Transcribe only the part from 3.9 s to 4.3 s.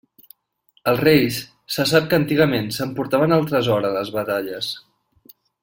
a les